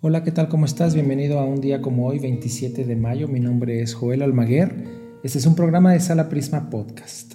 Hola, 0.00 0.22
¿qué 0.22 0.30
tal? 0.30 0.48
¿Cómo 0.48 0.64
estás? 0.64 0.94
Bienvenido 0.94 1.40
a 1.40 1.44
un 1.44 1.60
día 1.60 1.82
como 1.82 2.06
hoy, 2.06 2.20
27 2.20 2.84
de 2.84 2.94
mayo. 2.94 3.26
Mi 3.26 3.40
nombre 3.40 3.82
es 3.82 3.94
Joel 3.94 4.22
Almaguer. 4.22 4.84
Este 5.24 5.38
es 5.38 5.46
un 5.46 5.56
programa 5.56 5.92
de 5.92 5.98
Sala 5.98 6.28
Prisma 6.28 6.70
Podcast. 6.70 7.34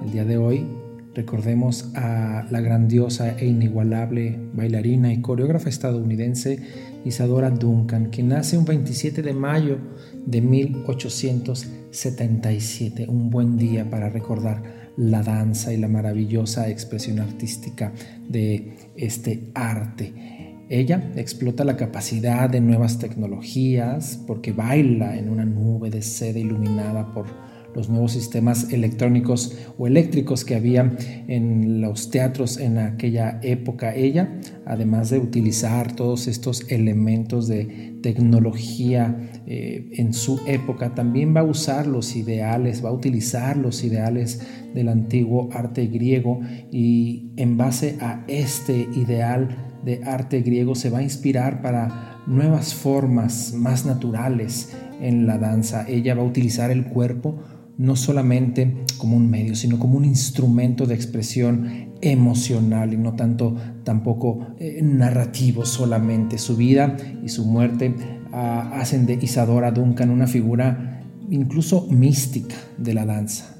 El 0.00 0.12
día 0.12 0.24
de 0.24 0.36
hoy 0.36 0.64
recordemos 1.12 1.90
a 1.96 2.46
la 2.52 2.60
grandiosa 2.60 3.36
e 3.36 3.46
inigualable 3.46 4.38
bailarina 4.52 5.12
y 5.12 5.22
coreógrafa 5.22 5.68
estadounidense 5.68 6.60
Isadora 7.04 7.50
Duncan, 7.50 8.10
quien 8.10 8.28
nace 8.28 8.56
un 8.56 8.64
27 8.64 9.20
de 9.20 9.34
mayo 9.34 9.78
de 10.24 10.40
1877. 10.40 13.06
Un 13.08 13.30
buen 13.30 13.56
día 13.56 13.90
para 13.90 14.08
recordar 14.08 14.92
la 14.96 15.24
danza 15.24 15.72
y 15.72 15.78
la 15.78 15.88
maravillosa 15.88 16.68
expresión 16.68 17.18
artística 17.18 17.92
de 18.28 18.76
este 18.94 19.50
arte. 19.52 20.43
Ella 20.68 21.12
explota 21.16 21.62
la 21.64 21.76
capacidad 21.76 22.48
de 22.48 22.60
nuevas 22.60 22.98
tecnologías 22.98 24.18
porque 24.26 24.52
baila 24.52 25.16
en 25.16 25.28
una 25.28 25.44
nube 25.44 25.90
de 25.90 26.00
seda 26.00 26.38
iluminada 26.38 27.12
por 27.12 27.26
los 27.74 27.88
nuevos 27.88 28.12
sistemas 28.12 28.72
electrónicos 28.72 29.56
o 29.78 29.86
eléctricos 29.86 30.44
que 30.44 30.54
había 30.54 30.96
en 31.28 31.80
los 31.80 32.10
teatros 32.10 32.58
en 32.58 32.78
aquella 32.78 33.40
época. 33.42 33.94
Ella, 33.94 34.40
además 34.64 35.10
de 35.10 35.18
utilizar 35.18 35.94
todos 35.94 36.26
estos 36.26 36.70
elementos 36.70 37.48
de 37.48 37.98
tecnología 38.02 39.42
eh, 39.46 39.90
en 39.92 40.12
su 40.12 40.40
época, 40.46 40.94
también 40.94 41.34
va 41.34 41.40
a 41.40 41.44
usar 41.44 41.86
los 41.86 42.16
ideales, 42.16 42.84
va 42.84 42.90
a 42.90 42.92
utilizar 42.92 43.56
los 43.56 43.84
ideales 43.84 44.40
del 44.74 44.88
antiguo 44.88 45.48
arte 45.52 45.86
griego 45.86 46.40
y 46.70 47.30
en 47.36 47.56
base 47.56 47.96
a 48.00 48.24
este 48.28 48.88
ideal 48.94 49.72
de 49.84 50.02
arte 50.04 50.40
griego 50.40 50.74
se 50.74 50.90
va 50.90 50.98
a 50.98 51.02
inspirar 51.02 51.60
para 51.62 52.20
nuevas 52.26 52.74
formas 52.74 53.52
más 53.54 53.84
naturales 53.84 54.74
en 55.00 55.26
la 55.26 55.38
danza. 55.38 55.86
Ella 55.88 56.14
va 56.14 56.22
a 56.22 56.26
utilizar 56.26 56.70
el 56.70 56.86
cuerpo 56.86 57.42
no 57.76 57.96
solamente 57.96 58.76
como 58.98 59.16
un 59.16 59.30
medio, 59.30 59.54
sino 59.54 59.78
como 59.78 59.96
un 59.98 60.04
instrumento 60.04 60.86
de 60.86 60.94
expresión 60.94 61.92
emocional 62.00 62.92
y 62.92 62.96
no 62.96 63.14
tanto 63.14 63.56
tampoco 63.82 64.54
eh, 64.58 64.80
narrativo 64.82 65.64
solamente. 65.64 66.38
Su 66.38 66.56
vida 66.56 66.96
y 67.24 67.28
su 67.28 67.44
muerte 67.44 67.94
ah, 68.32 68.70
hacen 68.74 69.06
de 69.06 69.18
Isadora 69.20 69.70
Duncan 69.70 70.10
una 70.10 70.26
figura 70.26 71.02
incluso 71.30 71.86
mística 71.90 72.56
de 72.78 72.94
la 72.94 73.06
danza. 73.06 73.56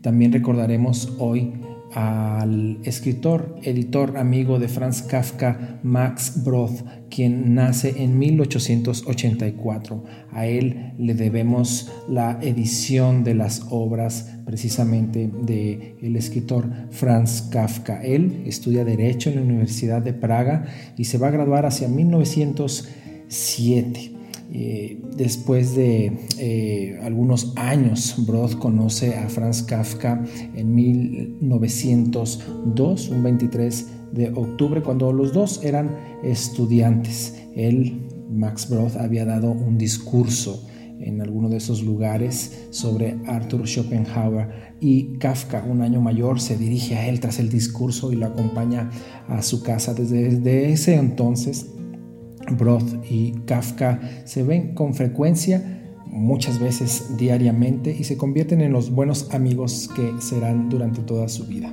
También 0.00 0.32
recordaremos 0.32 1.14
hoy 1.18 1.52
al 1.96 2.78
escritor, 2.84 3.56
editor, 3.62 4.18
amigo 4.18 4.58
de 4.58 4.68
Franz 4.68 5.00
Kafka, 5.00 5.80
Max 5.82 6.44
Brod, 6.44 6.72
quien 7.08 7.54
nace 7.54 8.02
en 8.02 8.18
1884. 8.18 10.04
A 10.30 10.46
él 10.46 10.92
le 10.98 11.14
debemos 11.14 11.90
la 12.06 12.38
edición 12.42 13.24
de 13.24 13.34
las 13.34 13.62
obras 13.70 14.30
precisamente 14.44 15.30
del 15.42 15.96
el 16.02 16.16
escritor 16.16 16.68
Franz 16.90 17.48
Kafka. 17.50 18.04
Él 18.04 18.42
estudia 18.44 18.84
Derecho 18.84 19.30
en 19.30 19.36
la 19.36 19.42
Universidad 19.42 20.02
de 20.02 20.12
Praga 20.12 20.66
y 20.98 21.04
se 21.04 21.16
va 21.16 21.28
a 21.28 21.30
graduar 21.30 21.64
hacia 21.64 21.88
1907. 21.88 24.15
Eh, 24.52 25.00
después 25.16 25.74
de 25.74 26.12
eh, 26.38 26.98
algunos 27.02 27.52
años, 27.56 28.14
Brod 28.26 28.52
conoce 28.54 29.16
a 29.16 29.28
Franz 29.28 29.62
Kafka 29.62 30.24
en 30.54 30.74
1902, 30.74 33.08
un 33.10 33.22
23 33.22 33.86
de 34.12 34.30
octubre, 34.30 34.82
cuando 34.82 35.12
los 35.12 35.32
dos 35.32 35.62
eran 35.64 35.96
estudiantes. 36.22 37.34
Él, 37.54 38.06
Max 38.30 38.68
Brod, 38.68 38.96
había 38.96 39.24
dado 39.24 39.52
un 39.52 39.78
discurso 39.78 40.66
en 41.00 41.20
alguno 41.20 41.48
de 41.48 41.58
esos 41.58 41.82
lugares 41.82 42.66
sobre 42.70 43.18
Arthur 43.26 43.66
Schopenhauer 43.66 44.74
y 44.80 45.18
Kafka, 45.18 45.64
un 45.64 45.82
año 45.82 46.00
mayor, 46.00 46.40
se 46.40 46.56
dirige 46.56 46.96
a 46.96 47.08
él 47.08 47.20
tras 47.20 47.38
el 47.38 47.48
discurso 47.48 48.12
y 48.12 48.16
lo 48.16 48.26
acompaña 48.26 48.90
a 49.28 49.42
su 49.42 49.62
casa. 49.62 49.94
Desde, 49.94 50.72
ese 50.72 50.96
entonces, 50.96 51.66
Broth 52.50 53.04
y 53.10 53.32
Kafka 53.46 54.00
se 54.24 54.42
ven 54.42 54.74
con 54.74 54.94
frecuencia, 54.94 55.82
muchas 56.06 56.58
veces 56.58 57.16
diariamente, 57.16 57.94
y 57.98 58.04
se 58.04 58.16
convierten 58.16 58.60
en 58.60 58.72
los 58.72 58.90
buenos 58.90 59.32
amigos 59.34 59.90
que 59.94 60.12
serán 60.20 60.68
durante 60.68 61.02
toda 61.02 61.28
su 61.28 61.46
vida. 61.46 61.72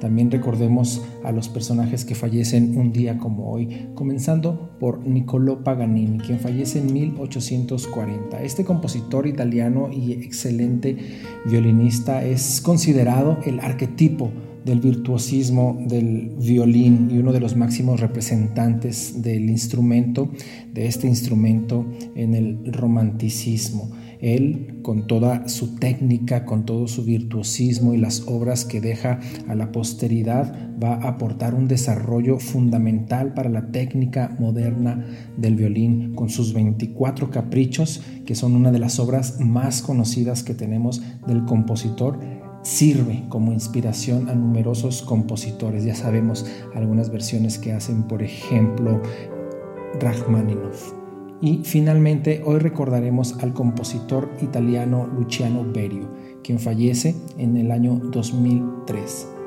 También 0.00 0.30
recordemos 0.30 1.02
a 1.24 1.32
los 1.32 1.48
personajes 1.48 2.04
que 2.04 2.14
fallecen 2.14 2.78
un 2.78 2.92
día 2.92 3.18
como 3.18 3.50
hoy, 3.50 3.88
comenzando 3.94 4.70
por 4.78 5.04
Niccolò 5.04 5.64
Paganini, 5.64 6.18
quien 6.18 6.38
fallece 6.38 6.78
en 6.78 6.92
1840. 6.92 8.42
Este 8.42 8.64
compositor 8.64 9.26
italiano 9.26 9.90
y 9.92 10.12
excelente 10.12 10.96
violinista 11.46 12.24
es 12.24 12.60
considerado 12.60 13.38
el 13.44 13.58
arquetipo 13.58 14.30
del 14.64 14.80
virtuosismo 14.80 15.78
del 15.86 16.32
violín 16.38 17.10
y 17.10 17.18
uno 17.18 17.32
de 17.32 17.40
los 17.40 17.56
máximos 17.56 18.00
representantes 18.00 19.22
del 19.22 19.48
instrumento, 19.50 20.30
de 20.72 20.86
este 20.86 21.06
instrumento 21.06 21.86
en 22.14 22.34
el 22.34 22.72
romanticismo. 22.72 23.90
Él, 24.20 24.80
con 24.82 25.06
toda 25.06 25.48
su 25.48 25.76
técnica, 25.76 26.44
con 26.44 26.64
todo 26.66 26.88
su 26.88 27.04
virtuosismo 27.04 27.94
y 27.94 27.98
las 27.98 28.26
obras 28.26 28.64
que 28.64 28.80
deja 28.80 29.20
a 29.46 29.54
la 29.54 29.70
posteridad, 29.70 30.74
va 30.82 30.94
a 30.94 31.08
aportar 31.08 31.54
un 31.54 31.68
desarrollo 31.68 32.38
fundamental 32.38 33.34
para 33.34 33.48
la 33.48 33.70
técnica 33.70 34.36
moderna 34.38 35.04
del 35.36 35.54
violín, 35.54 36.14
con 36.14 36.30
sus 36.30 36.52
24 36.52 37.30
caprichos, 37.30 38.02
que 38.26 38.34
son 38.34 38.56
una 38.56 38.72
de 38.72 38.78
las 38.80 38.98
obras 38.98 39.38
más 39.40 39.82
conocidas 39.82 40.42
que 40.42 40.54
tenemos 40.54 41.00
del 41.26 41.44
compositor 41.44 42.18
sirve 42.62 43.24
como 43.28 43.52
inspiración 43.52 44.28
a 44.28 44.34
numerosos 44.34 45.02
compositores. 45.02 45.84
Ya 45.84 45.94
sabemos 45.94 46.46
algunas 46.74 47.10
versiones 47.10 47.58
que 47.58 47.72
hacen, 47.72 48.02
por 48.04 48.22
ejemplo, 48.22 49.00
Rachmaninoff. 50.00 50.92
Y 51.40 51.60
finalmente, 51.64 52.42
hoy 52.44 52.58
recordaremos 52.58 53.38
al 53.38 53.52
compositor 53.52 54.28
italiano 54.42 55.06
Luciano 55.06 55.64
Berio, 55.64 56.08
quien 56.42 56.58
fallece 56.58 57.14
en 57.36 57.56
el 57.56 57.70
año 57.70 58.00
2003. 58.02 59.37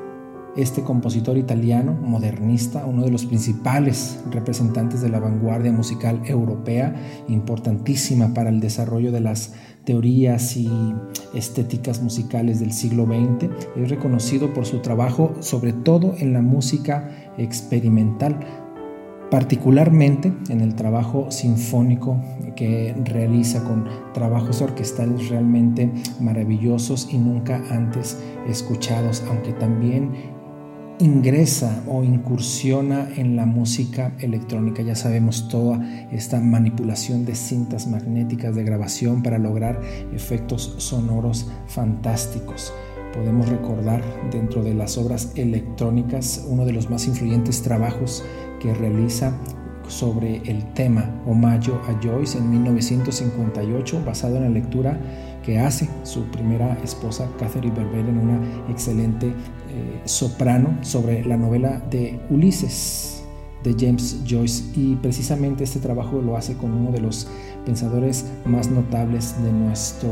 Este 0.58 0.84
compositor 0.84 1.38
italiano, 1.38 1.94
modernista, 1.94 2.86
uno 2.86 3.04
de 3.04 3.12
los 3.12 3.26
principales 3.26 4.20
representantes 4.32 5.00
de 5.00 5.08
la 5.08 5.20
vanguardia 5.20 5.72
musical 5.72 6.22
europea, 6.26 6.94
importantísima 7.30 8.34
para 8.34 8.50
el 8.50 8.60
desarrollo 8.60 9.14
de 9.14 9.22
las 9.22 9.54
teorías 9.86 10.58
y 10.58 10.70
estéticas 11.34 12.02
musicales 12.02 12.60
del 12.60 12.74
siglo 12.74 13.06
XX, 13.06 13.50
es 13.78 13.90
reconocido 13.90 14.54
por 14.54 14.66
su 14.66 14.80
trabajo 14.80 15.36
sobre 15.40 15.72
todo 15.72 16.16
en 16.18 16.34
la 16.34 16.42
música 16.42 17.10
experimental, 17.38 18.38
particularmente 19.30 20.34
en 20.50 20.60
el 20.60 20.76
trabajo 20.76 21.32
sinfónico 21.32 22.22
que 22.58 22.94
realiza 23.06 23.64
con 23.64 23.86
trabajos 24.14 24.62
orquestales 24.62 25.30
realmente 25.30 25.90
maravillosos 26.20 27.08
y 27.10 27.18
nunca 27.18 27.64
antes 27.72 28.18
escuchados, 28.50 29.24
aunque 29.30 29.54
también 29.54 30.41
ingresa 31.02 31.84
o 31.88 32.04
incursiona 32.04 33.10
en 33.16 33.36
la 33.36 33.48
música 33.48 34.14
electrónica. 34.20 34.84
Ya 34.84 34.96
sabemos 34.96 35.48
toda 35.50 35.84
esta 36.12 36.40
manipulación 36.40 37.26
de 37.26 37.34
cintas 37.34 37.88
magnéticas 37.88 38.56
de 38.56 38.64
grabación 38.64 39.24
para 39.24 39.40
lograr 39.40 39.82
efectos 40.14 40.76
sonoros 40.78 41.50
fantásticos. 41.68 42.72
Podemos 43.16 43.50
recordar 43.50 44.04
dentro 44.32 44.64
de 44.64 44.76
las 44.76 44.98
obras 44.98 45.34
electrónicas 45.36 46.46
uno 46.48 46.66
de 46.66 46.74
los 46.74 46.90
más 46.90 47.08
influyentes 47.08 47.64
trabajos 47.64 48.24
que 48.60 48.74
realiza 48.74 49.34
sobre 49.88 50.38
el 50.46 50.64
tema 50.74 51.22
Omayo 51.26 51.82
a 51.88 52.00
Joyce 52.02 52.38
en 52.38 52.50
1958, 52.50 54.04
basado 54.06 54.38
en 54.38 54.44
la 54.44 54.50
lectura 54.50 54.98
que 55.44 55.60
hace 55.60 55.90
su 56.04 56.24
primera 56.26 56.78
esposa, 56.84 57.30
Catherine 57.40 57.76
Berbel, 57.76 58.08
en 58.08 58.18
una 58.18 58.40
excelente 58.70 59.28
eh, 59.28 60.02
soprano 60.06 60.78
sobre 60.82 61.24
la 61.26 61.38
novela 61.38 61.82
de 61.90 62.20
Ulises 62.30 63.24
de 63.64 63.76
James 63.78 64.22
Joyce 64.28 64.64
y 64.76 64.96
precisamente 64.96 65.64
este 65.64 65.80
trabajo 65.80 66.22
lo 66.22 66.36
hace 66.36 66.56
con 66.56 66.74
uno 66.74 66.92
de 66.92 67.02
los 67.02 67.28
pensadores 67.66 68.26
más 68.46 68.70
notables 68.70 69.36
de 69.44 69.52
nuestro, 69.52 70.10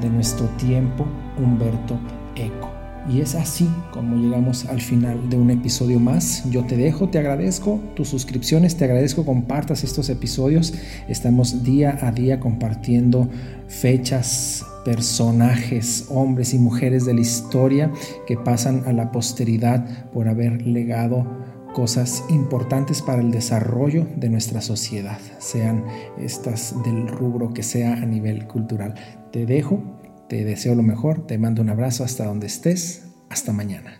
de 0.00 0.10
nuestro 0.10 0.46
tiempo, 0.58 1.06
Humberto 1.38 1.98
Eco. 2.36 2.70
Y 3.08 3.22
es 3.22 3.34
así 3.34 3.68
como 3.92 4.16
llegamos 4.16 4.66
al 4.66 4.80
final 4.80 5.30
de 5.30 5.36
un 5.36 5.50
episodio 5.50 5.98
más. 5.98 6.44
Yo 6.50 6.64
te 6.64 6.76
dejo, 6.76 7.08
te 7.08 7.18
agradezco 7.18 7.80
tus 7.96 8.08
suscripciones, 8.08 8.76
te 8.76 8.84
agradezco 8.84 9.24
compartas 9.24 9.84
estos 9.84 10.10
episodios. 10.10 10.74
Estamos 11.08 11.64
día 11.64 11.98
a 12.02 12.12
día 12.12 12.38
compartiendo 12.38 13.28
fechas, 13.68 14.64
personajes, 14.84 16.06
hombres 16.08 16.54
y 16.54 16.58
mujeres 16.58 17.04
de 17.04 17.14
la 17.14 17.20
historia 17.20 17.92
que 18.26 18.36
pasan 18.36 18.84
a 18.86 18.92
la 18.92 19.12
posteridad 19.12 20.10
por 20.10 20.28
haber 20.28 20.66
legado 20.66 21.26
cosas 21.72 22.24
importantes 22.28 23.02
para 23.02 23.22
el 23.22 23.30
desarrollo 23.30 24.06
de 24.16 24.28
nuestra 24.28 24.60
sociedad, 24.60 25.18
sean 25.38 25.84
estas 26.18 26.74
del 26.82 27.06
rubro 27.06 27.52
que 27.54 27.62
sea 27.62 27.94
a 27.94 28.06
nivel 28.06 28.46
cultural. 28.46 28.94
Te 29.32 29.46
dejo, 29.46 29.80
te 30.28 30.44
deseo 30.44 30.74
lo 30.74 30.82
mejor, 30.82 31.26
te 31.26 31.38
mando 31.38 31.62
un 31.62 31.70
abrazo 31.70 32.04
hasta 32.04 32.24
donde 32.24 32.48
estés, 32.48 33.04
hasta 33.28 33.52
mañana. 33.52 33.99